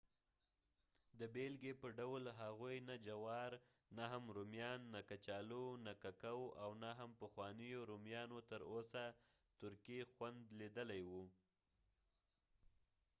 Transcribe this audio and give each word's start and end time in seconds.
د 1.19 1.21
بیلګې 1.33 1.73
په 1.81 1.87
ډول 1.99 2.23
هغوی 2.41 2.77
نه 2.89 2.95
جوار 3.07 3.51
نه 3.97 4.03
هم 4.11 4.23
رومیان 4.37 4.79
نه 4.93 5.01
کچالو 5.09 5.65
نه 5.85 5.93
ککو 6.03 6.39
او 6.63 6.69
نه 6.83 6.89
هم 6.99 7.11
پخوانیو 7.21 7.87
رومیانو 7.91 8.39
تر 8.49 8.61
اوسه 8.71 9.03
ترکي 9.59 9.99
خوند 10.13 10.39
لیدلی 10.59 11.01
وو 11.09 11.23